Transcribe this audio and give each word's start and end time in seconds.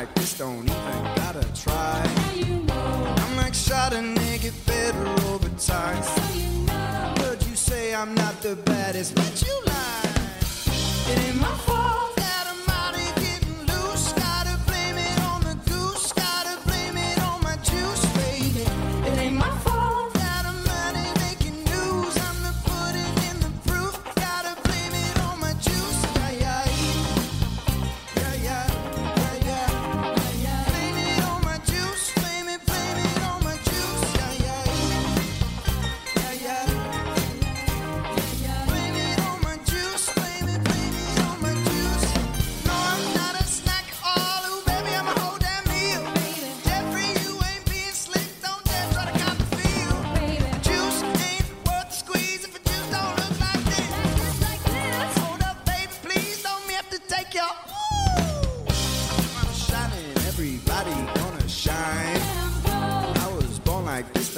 like 0.00 0.14
this 0.14 0.38
don't 0.38 0.64
even 0.64 1.02
gotta 1.16 1.46
try. 1.52 2.00
I'm 3.22 3.36
like 3.36 3.52
chardonnay 3.52 4.40
get 4.40 4.54
better 4.64 5.06
over 5.28 5.50
time. 5.58 6.02
But 7.16 7.46
you 7.46 7.54
say 7.54 7.94
I'm 7.94 8.14
not 8.14 8.40
the 8.40 8.56
baddest, 8.56 9.14
but 9.14 9.42
you 9.46 9.54
lie. 9.66 10.14
It 11.10 11.18
ain't 11.26 11.38
my 11.38 11.48
fault. 11.48 11.69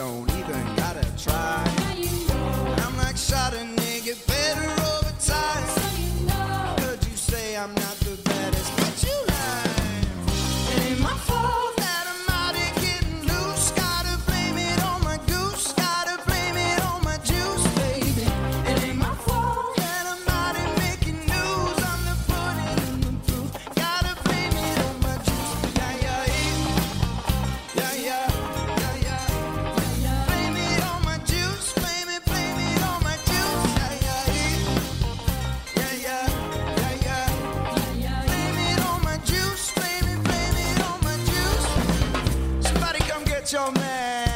don't 0.02 0.28
even 0.32 0.64
gotta 0.74 1.06
try. 1.16 1.62
I'm 2.84 2.96
like 2.96 3.16
shot 3.16 3.54
a 3.54 3.64
nigga 3.78 4.14
better 4.26 4.68
over 4.90 5.12
time. 5.20 5.66
So 5.76 5.82
you 5.96 7.08
you 7.08 7.16
say 7.16 7.56
I'm 7.56 7.72
not. 7.74 8.01
your 43.52 43.70
man. 43.72 44.31